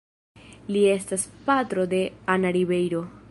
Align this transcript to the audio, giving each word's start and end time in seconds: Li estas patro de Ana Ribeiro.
Li 0.75 0.81
estas 0.93 1.27
patro 1.49 1.87
de 1.93 2.01
Ana 2.39 2.57
Ribeiro. 2.59 3.09